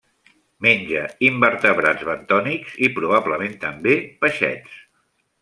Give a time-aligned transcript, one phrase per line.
[0.65, 4.83] Menja invertebrats bentònics i, probablement també, peixets.